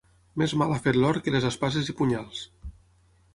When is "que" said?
1.27-1.33